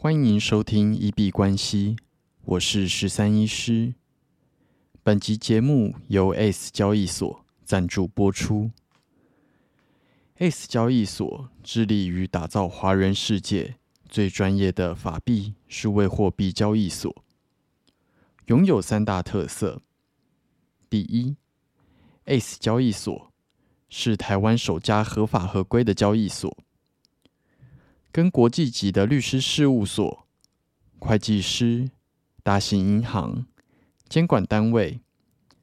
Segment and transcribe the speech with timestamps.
[0.00, 1.96] 欢迎收听一币关系，
[2.44, 3.94] 我是十三医师。
[5.02, 8.70] 本集节目由 S 交易所赞助播出。
[10.36, 13.74] S 交易所致力于打造华人世界
[14.08, 17.24] 最专业的法币数位货币交易所，
[18.46, 19.82] 拥有三大特色：
[20.88, 21.34] 第一
[22.26, 23.32] ，S 交易所
[23.88, 26.56] 是台湾首家合法合规的交易所。
[28.10, 30.26] 跟国际级的律师事务所、
[30.98, 31.90] 会计师、
[32.42, 33.46] 大型银行、
[34.08, 35.00] 监管单位，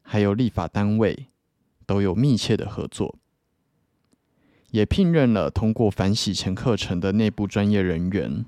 [0.01, 1.27] 还有立法单位
[1.85, 3.17] 都有密切的合作，
[4.71, 8.45] 也聘任了通过反洗钱课程的内部专业人员，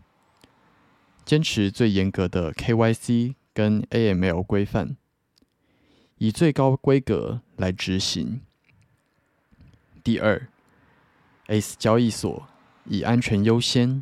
[1.25, 4.95] 坚持最严格的 KYC 跟 AML 规范，
[6.19, 8.41] 以最高规格来执行。
[10.03, 10.47] 第二
[11.47, 12.47] ，S 交易所。
[12.89, 14.01] 以安全优先，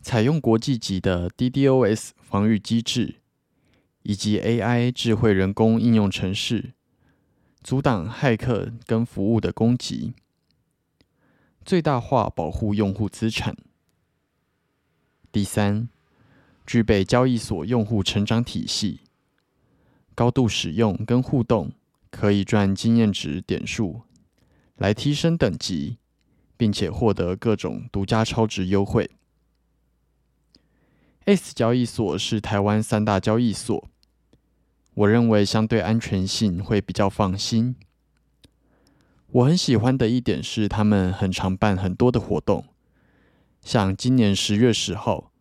[0.00, 3.16] 采用国际级的 DDoS 防御机制，
[4.02, 6.74] 以及 AI 智慧人工应用程式，
[7.62, 10.12] 阻挡骇客跟服务的攻击，
[11.64, 13.56] 最大化保护用户资产。
[15.32, 15.88] 第三，
[16.66, 19.00] 具备交易所用户成长体系，
[20.14, 21.72] 高度使用跟互动，
[22.10, 24.02] 可以赚经验值点数，
[24.76, 25.98] 来提升等级。
[26.56, 29.10] 并且获得各种独家超值优惠。
[31.24, 33.88] S 交易所是台湾三大交易所，
[34.94, 37.74] 我认为相对安全性会比较放心。
[39.32, 42.64] 我很喜欢的一点是，他们很常办很多的活动，
[43.60, 45.32] 像今年十月十号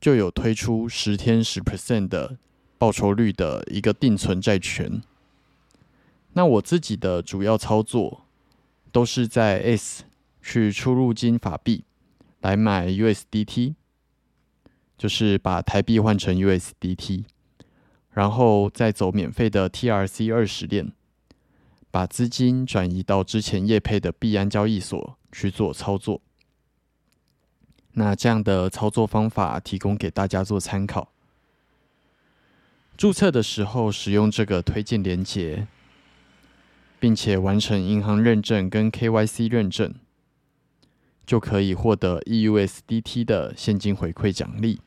[0.00, 2.38] 就有推出十天十 percent 的
[2.78, 5.02] 报酬率的一个定存债权。
[6.32, 8.24] 那我自己的主要操作
[8.90, 10.04] 都是在 S。
[10.48, 11.82] 去出入金法币
[12.40, 13.74] 来买 USDT，
[14.96, 17.24] 就是把台币换成 USDT，
[18.12, 20.92] 然后再走免费的 TRC 二十链，
[21.90, 26.22] 把资金转移到之前业配的币安交易所去做操作。
[27.94, 31.10] 那这样的操作方法提供给大家做参考。
[32.96, 35.66] 注册的时候使用这个推荐连接，
[37.00, 39.92] 并且完成银行认证跟 KYC 认证。
[41.26, 44.80] 就可以获得 EUSDT 的现金回馈奖励。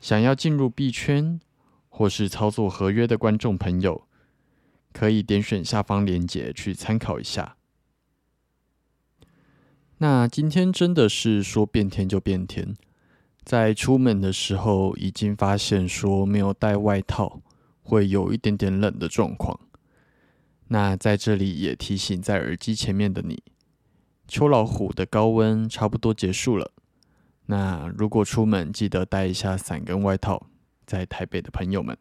[0.00, 1.40] 想要进入币圈
[1.88, 4.06] 或是操作合约的观众朋友，
[4.92, 7.56] 可以点选下方链接去参考一下。
[9.98, 12.76] 那今天真的是说变天就变天，
[13.42, 17.40] 在出门的时候已经发现说没有带外套
[17.82, 19.58] 会有一点点冷的状况。
[20.68, 23.42] 那在这里也提醒在耳机前面的你。
[24.26, 26.72] 秋老虎的高温差不多结束了，
[27.46, 30.46] 那如果出门记得带一下伞跟外套，
[30.86, 31.96] 在台北的朋友们。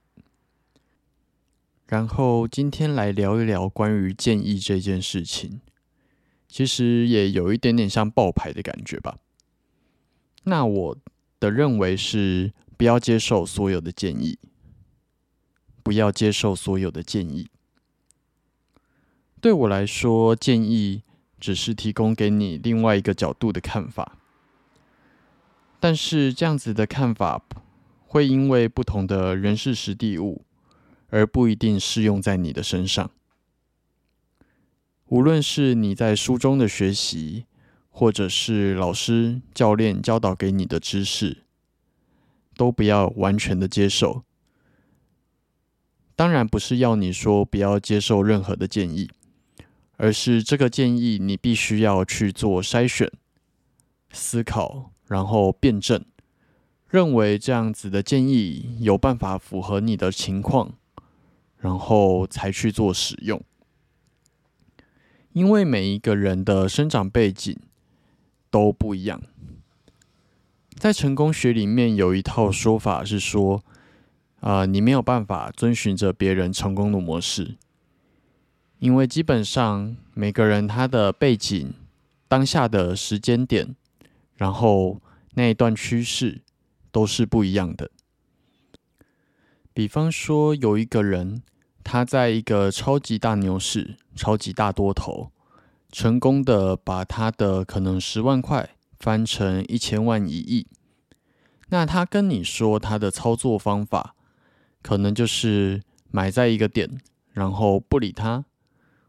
[1.86, 5.60] 然后今天来聊一聊关于建议这件事情，
[6.48, 9.18] 其实也有一点点像爆牌的感觉吧。
[10.44, 10.98] 那我
[11.40, 14.40] 的认为是不要接受所有的建议，
[15.84, 17.50] 不要接受所有的建议。
[19.42, 21.04] 对我来说，建议。
[21.44, 24.18] 只是提供给你另外一个角度的看法，
[25.78, 27.44] 但是这样子的看法
[28.08, 30.46] 会因为不同的人事实地物
[31.10, 33.12] 而不一定适用在你的身上。
[35.08, 37.44] 无论是你在书中的学习，
[37.90, 41.44] 或者是老师、教练教导给你的知识，
[42.56, 44.24] 都不要完全的接受。
[46.16, 49.10] 当然不是要你说不要接受任何的建议。
[49.98, 53.12] 而是这个建议，你必须要去做筛选、
[54.12, 56.04] 思考，然后辩证，
[56.90, 60.74] 认为这样子的建议有办法符合你的情况，
[61.58, 63.42] 然后才去做使用。
[65.32, 67.58] 因为每一个人的生长背景
[68.52, 69.22] 都不一样，
[70.76, 73.64] 在成功学里面有一套说法是说，
[74.42, 77.58] 啊，你没有办法遵循着别人成功的模式。
[78.84, 81.74] 因为基本上每个人他的背景、
[82.28, 83.78] 当下的时间点，
[84.36, 85.02] 然后
[85.36, 86.42] 那一段趋势
[86.92, 87.90] 都是不一样的。
[89.74, 91.42] 比方说，有一个人
[91.82, 95.32] 他在一个超级大牛市、超级大多头，
[95.90, 100.68] 成功的把他的可能十万块翻成一千万、一亿。
[101.70, 104.14] 那他跟你说他的操作方法，
[104.82, 105.82] 可能就是
[106.12, 107.00] 买在一个点，
[107.32, 108.44] 然后不理他。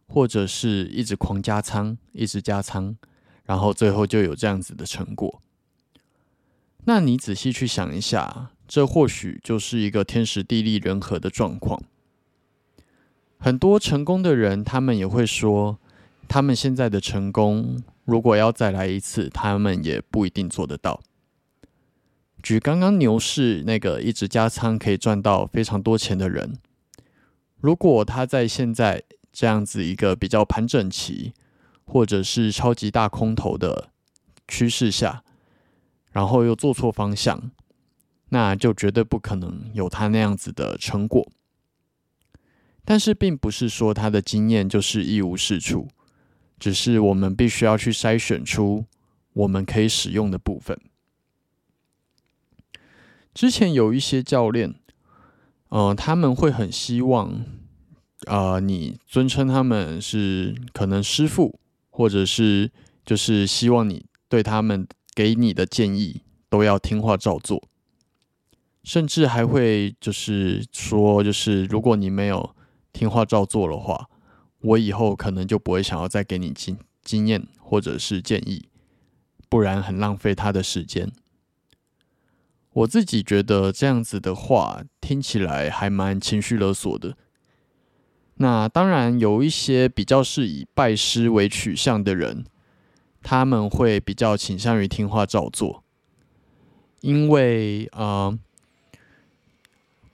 [0.06, 2.96] 或者是一直狂加仓，一直加仓，
[3.44, 5.42] 然后最后就有这样子的成果。
[6.84, 11.82] 那你仔细去想一下，这或许就是一个天时地利人和的状况。
[13.38, 15.78] 很多成功的人，他们也会说，
[16.28, 21.02] 他们现在的成功，如果要再来一次，他们也不一定做得到。
[22.42, 26.58] 举刚刚牛市那个一直加仓可以赚到非常多钱的人，
[27.58, 29.02] 如果他在现在
[29.34, 31.34] 这样子一个比较盘整期，
[31.84, 33.90] 或者是超级大空头的
[34.46, 35.24] 趋势下，
[36.12, 37.50] 然后又做错方向，
[38.28, 41.28] 那就绝对不可能有他那样子的成果。
[42.84, 45.88] 但是，并不是说他的经验就是一无是处，
[46.60, 48.84] 只是我们必须要去筛选出
[49.32, 50.78] 我们可以使用的部分。
[53.32, 54.76] 之前有一些教练，
[55.70, 57.44] 呃，他们会很希望，
[58.26, 61.58] 呃，你尊称他们是可能师傅，
[61.90, 62.70] 或者是
[63.04, 64.86] 就是希望你对他们。
[65.16, 67.68] 给你的建议都要听话照做，
[68.82, 72.52] 甚至还会就是说，就是如果你没有
[72.92, 74.08] 听话照做的话，
[74.60, 78.66] 我以后可能就不会想要再给你经经验或者是建议，
[79.48, 81.12] 不然很浪费他的时间。
[82.72, 87.16] 我自己觉得这样子的话听起来还蛮情绪勒索的。
[88.36, 92.44] 那当然有一些比较是以拜师为取向的人。
[93.26, 95.82] 他们会比较倾向于听话照做，
[97.00, 98.38] 因为啊，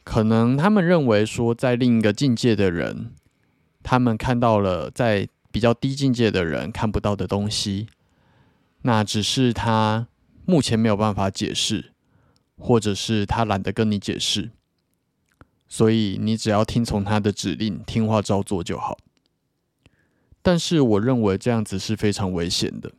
[0.04, 3.10] 可能他们认为说，在另一个境界的人，
[3.82, 7.88] 他们看到了在比较低境界的人看不到的东西，
[8.82, 10.06] 那只是他
[10.46, 11.90] 目前没有办法解释，
[12.56, 14.52] 或者是他懒得跟你解释，
[15.70, 18.98] 所以你只要听从他的指令，听话照做就好。
[20.42, 22.92] 但是我认为这样子是非常危险的。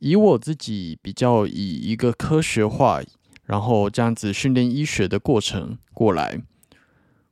[0.00, 3.02] 以我自己比较以一个科学化，
[3.44, 6.42] 然后这样子训练医学的过程过来，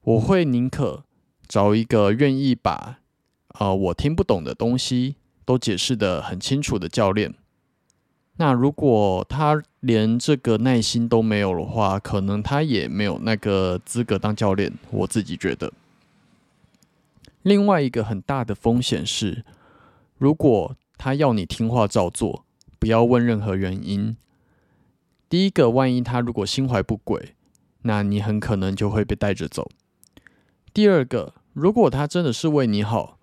[0.02, 1.04] 我会宁可
[1.46, 3.00] 找一个愿意把
[3.48, 7.34] 啊我听不懂的东西都解释的很清楚的教练。
[8.38, 14.72] 那如果他连这个耐心都没有的话，可能他也没有那个资格当教练。
[14.90, 15.72] 我自己觉得，
[17.42, 19.44] 另外一个很大的风险是，
[20.16, 22.44] 如果他要你听话照做。
[22.80, 24.16] 不要问任何原因。
[25.28, 27.34] 第一个，万一他如果心怀不轨，
[27.82, 29.68] 那你很可能就会被带着走。
[30.72, 33.18] 第二个，如果他真的是为你好，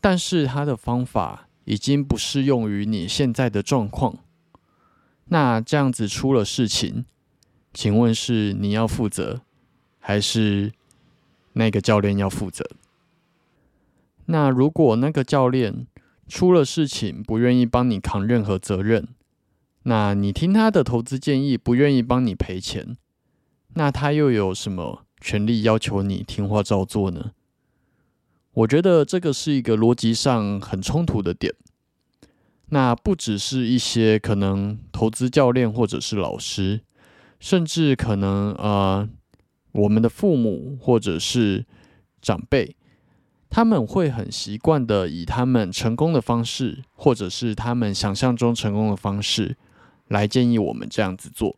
[0.00, 4.18] 但是他的方法已经不适用于你现在的状况，
[5.32, 7.04] 那这样子出了事情，
[7.72, 9.42] 请问是你要负责，
[10.00, 10.72] 还是
[11.52, 12.64] 那个教练要负责？
[14.26, 15.86] 那如果那个教练，
[16.28, 19.08] 出了事情不愿意帮你扛任何责任，
[19.84, 22.96] 那你听他的投资建议不愿意帮你赔钱，
[23.74, 27.30] 那他又有什么权利要求你听话照做呢？
[28.52, 31.54] 我觉得这个是一个逻辑上很冲突的点。
[32.72, 36.82] 那不只是一些可能投资教练或者是老师，
[37.38, 39.08] 甚至可能呃
[39.72, 41.64] 我们的父母或者是
[42.20, 42.76] 长辈。
[43.48, 49.56] 他们会很习惯的以他们成功的方式，或者是他们想象中成功的方式，
[50.08, 51.56] 来建议我们这样子做。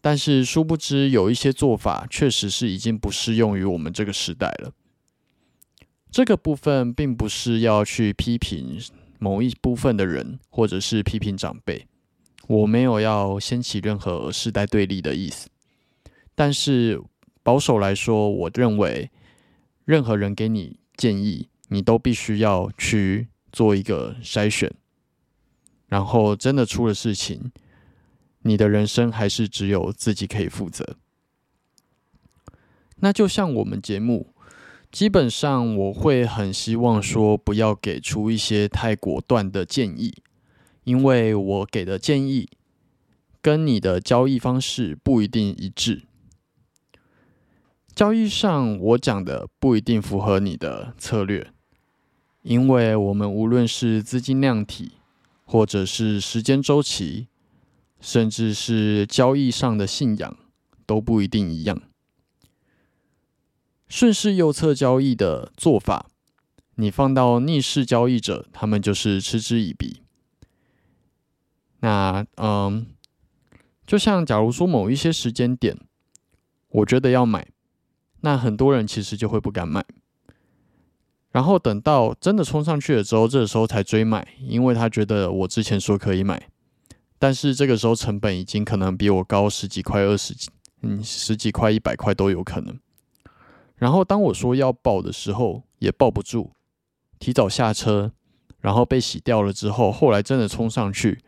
[0.00, 4.72] 但是殊不知，有一些做法确实是已经不适用于我们这个时代了。
[6.10, 8.80] 这个部分并不是要去批评
[9.20, 11.86] 某一部分的人，或者是批评长辈，
[12.46, 15.48] 我没有要掀起任何世代对立的意思。
[16.34, 17.02] 但是
[17.42, 19.10] 保守来说，我认为。
[19.86, 24.74] 任何人给你建议，你都必须要去做一个筛选，
[25.86, 27.52] 然后真的出了事情，
[28.40, 30.96] 你的人生还是只有自己可以负责。
[32.96, 34.34] 那就像我们节目，
[34.90, 40.12] 基本上我会很希望说，不要给出一些太果断的建议，
[40.86, 42.48] 因为我给的建议
[43.42, 46.04] 跟你的交易方式不一定一致。
[47.92, 51.50] 交易上，我讲的不一定符合你的策略，
[52.42, 54.92] 因为我们无论是资金量体，
[55.44, 57.26] 或者是时间周期，
[58.00, 60.36] 甚至是交易上的信仰，
[60.86, 61.82] 都不一定一样。
[63.88, 66.06] 顺势右侧交易的做法，
[66.76, 70.02] 你放到逆势交易者，他们就是嗤之以鼻。
[71.80, 72.86] 那嗯，
[73.86, 75.78] 就像假如说某一些时间点，
[76.68, 77.48] 我觉得要买。
[78.22, 79.84] 那很多人其实就会不敢买，
[81.30, 86.48] 然后等到真的冲上去了之后，这个时候才追买，因为他觉得我之前说可以买，
[87.18, 90.48] 但是这个时候成本已经可能比我高十几块、二十几，
[90.82, 92.76] 嗯，十几块、一百块都有可能。
[93.76, 96.52] 然后当我说要报的时候，也抱不住，
[97.20, 98.10] 提早下车，
[98.60, 101.22] 然后被洗掉了之后，后来真的冲上去，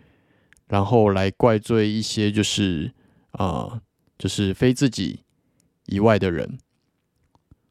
[0.68, 2.92] 然后来怪罪一些就是
[3.32, 3.80] 啊，
[4.18, 5.20] 就是非自己
[5.86, 6.58] 以外的人。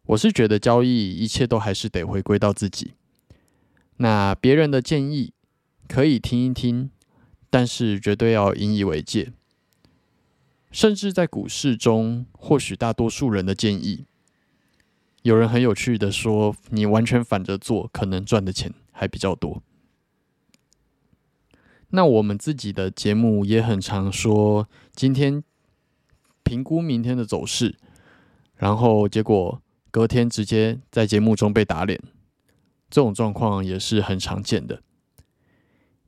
[0.08, 2.94] 我是觉得交易一切都还是得回归到自己。
[3.98, 5.34] 那别人的建议
[5.88, 6.92] 可以听一听，
[7.50, 9.34] 但是绝对要引以为戒。
[10.72, 14.06] 甚至在股市中，或许大多数人的建议，
[15.24, 19.62] 有人很有趣的说，你完全反着做，可能赚的钱还比较多。
[21.89, 25.44] 那我们自己的节目也很常说，今天
[26.44, 27.77] 评估明天的走势，
[28.56, 32.01] 然后结果隔天直接在节目中被打脸。
[32.89, 34.82] 这种状况也是很常见的，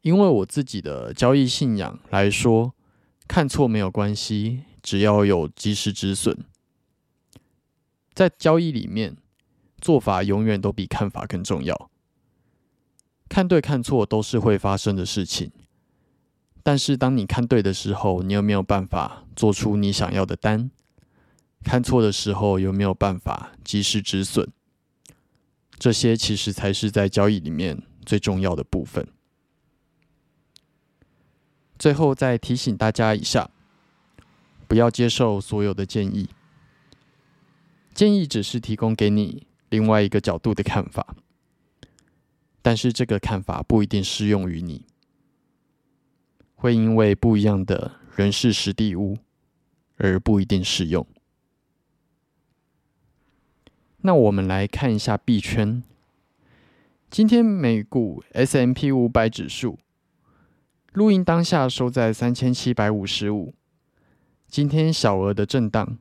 [0.02, 2.74] 因为我自己的交易信仰来说，
[3.28, 6.38] 看错没有关系，只要有及时止损。
[8.14, 9.18] 在交易里面，
[9.82, 11.90] 做法永远都比看法更重要。
[13.28, 15.52] 看对看错都是会发生的事情，
[16.70, 20.70] 但是当你看对的时候，你有没有办法做出你想要的单？
[21.64, 24.48] 看错的时候，有没有办法及时止损？
[25.80, 29.08] 这些其实才是在交易里面最重要的部分。
[31.80, 33.50] 最后再提醒大家一下，
[34.68, 36.30] 不要接受所有的建议，
[37.96, 41.16] 建议只是提供给你另外一个角度的看法，
[42.62, 44.86] 但是这个看法不一定适用于你，
[46.60, 49.18] 会因为不一样的人事实地物
[49.96, 51.08] 而不一定适用。
[54.02, 55.82] 那我们来看一下币圈。
[57.10, 59.80] 今天美股 S M P 五百指数
[60.92, 63.54] 录音当下收在三千七百五十五，
[64.48, 65.98] 今天小额的震荡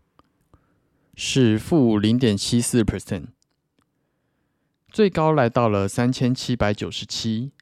[1.15, 3.27] 是负零点七四 percent，
[4.89, 7.53] 最高来到了三千七百九十七，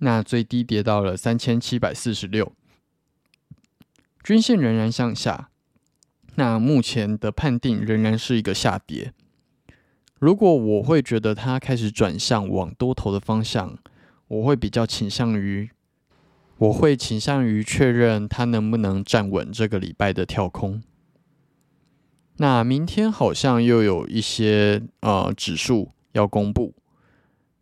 [0.00, 2.52] 那最低跌到了三千七百四十六，
[4.22, 5.50] 均线仍然向下，
[6.36, 9.12] 那目前的判定仍然是一个下跌。
[10.18, 13.78] 如果我会觉得它开始转向往多头的方向，
[14.28, 15.70] 我会比较倾向于，
[16.58, 20.82] 我会倾向于确认它能不能站稳这个礼拜的跳空。
[22.36, 26.74] 那明天好像又有一些呃指数要公布，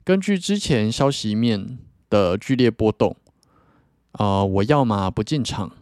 [0.04, 1.78] 根据之前消息面
[2.08, 3.16] 的剧烈波动，
[4.12, 5.72] 啊，我要么不进场，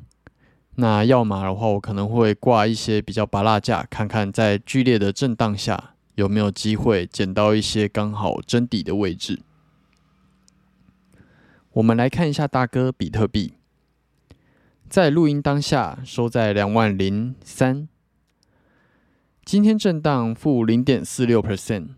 [0.77, 5.93] 那要么的话，我可能会挂一些比较拔辣价，看看在剧烈的震荡下。
[6.17, 9.43] 有没有机会捡到一些刚好真底的位置？
[11.73, 13.53] 我们来看一下大哥比特币，
[14.89, 17.87] 在录音当下收在两万零三，
[19.45, 21.89] 今天震荡负零点四六 percent，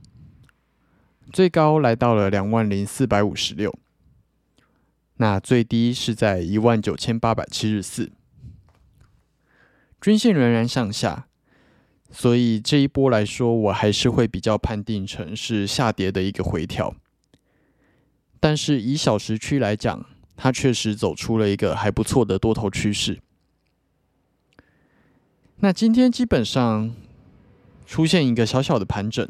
[1.32, 3.72] 最高来到了两万零四百五十六，
[5.18, 8.10] 那最低是在一万九千八百七十四，
[10.00, 11.26] 均线仍然向下。
[12.10, 16.94] 所以这一波来说，我还是会比较判定成是下跌的一个回调。
[18.40, 20.06] 但是以小时区来讲，
[20.36, 23.20] 它确实走出了一个还不错的多头趋势。
[25.56, 26.94] 那今天基本上
[27.84, 29.28] 出现一个小小的盘整，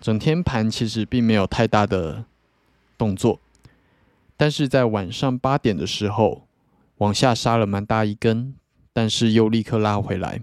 [0.00, 2.24] 整天盘其实并没有太大的
[2.98, 3.40] 动作，
[4.36, 6.46] 但是在晚上八点的时候
[6.98, 8.54] 往下杀了蛮大一根，
[8.92, 10.42] 但是又立刻拉回来。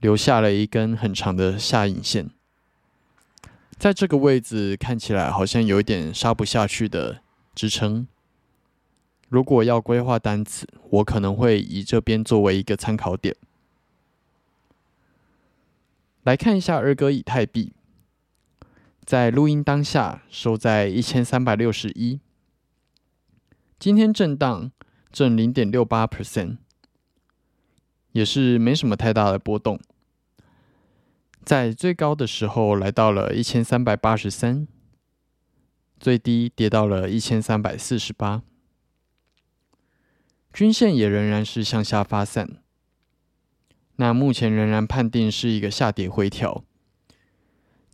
[0.00, 2.28] 留下了一根很长的下影线，
[3.78, 7.22] 在这个位置看起来好像有一点杀不下去的
[7.54, 8.06] 支撑。
[9.30, 13.34] 如果要规划单子，我可能会以这边作为一个参考点。
[16.22, 17.72] 来看一下二哥以太币，
[19.06, 22.20] 在录音当下收在一千三百六十一，
[23.78, 24.70] 今天震荡
[25.12, 26.56] 正零点六八 percent，
[28.12, 29.78] 也是没什么太大的波动。
[31.44, 34.66] 在最高的时候来到了一千三百八十三，
[36.00, 38.42] 最低跌到了一千三百四十八，
[40.52, 42.56] 均线也仍然是向下发散。
[43.96, 46.64] 那目前仍然判定是一个下跌回调。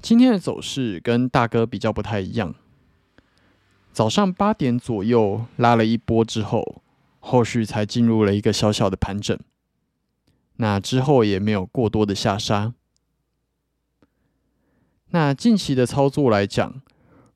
[0.00, 2.54] 今天的走势跟大哥比较不太一样，
[3.92, 6.82] 早上八点左右拉了一波之后，
[7.18, 9.38] 后续才进入了一个小小的盘整，
[10.56, 12.72] 那之后也没有过多的下杀。
[15.10, 16.80] 那近期的操作来讲，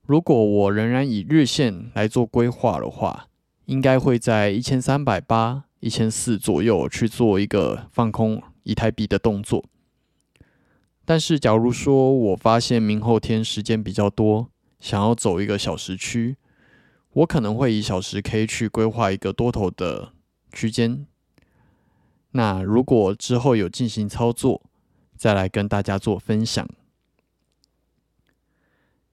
[0.07, 3.27] 如果我仍然以日线来做规划的话，
[3.67, 9.65] 应该会在一千三百八、一千四左右去做一个放空以太币的动作。
[11.05, 16.37] 但是，假如说我发现明后天时间比较多，想要走一个小时区，
[17.15, 20.13] 我可能会以小时 K 去规划一个多头的
[20.53, 21.07] 区间。
[22.33, 24.63] 那如果之后有进行操作，
[25.17, 26.69] 再来跟大家做分享。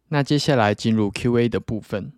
[0.09, 2.11] 那接下来进入 Q&A 的部分。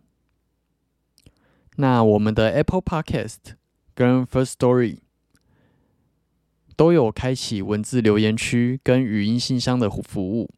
[1.76, 3.38] 那我们的 Apple Podcast
[3.94, 5.00] 跟 First Story
[6.76, 10.50] 都有开启文字留言区跟语音信箱的服务。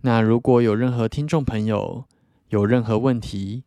[0.00, 2.06] 那如果有任何听众朋友
[2.48, 3.64] 有任何问题，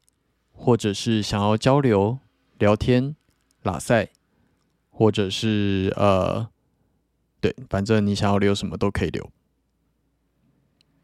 [0.63, 2.20] 或者是想要交流、
[2.58, 3.17] 聊天、
[3.63, 4.08] 拉塞，
[4.91, 6.48] 或者是呃，
[7.41, 9.29] 对，反正你想要留什么都可以留。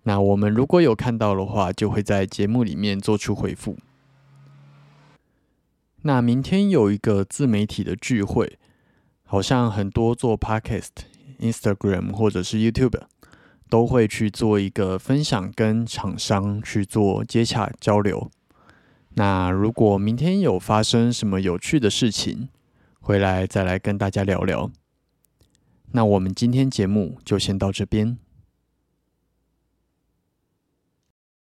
[0.04, 3.76] 那我们如果有看到的话，就会在节目里面做出回复。
[6.04, 8.58] 那明天有一个自媒体的聚会，
[9.26, 11.04] 好像很多做 Podcast、
[11.42, 13.02] Instagram 或者是 YouTube
[13.70, 18.32] 都会去做一个分享，跟厂商去做接洽交流。
[19.20, 22.48] 那如果明天有发生什么有趣的事情，
[23.02, 24.72] 回来再来跟大家聊聊。
[25.92, 28.18] 那我们今天节目就先到这边。